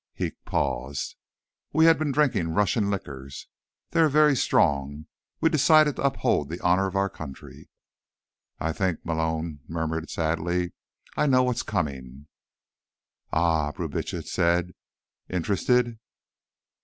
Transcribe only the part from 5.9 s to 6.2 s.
to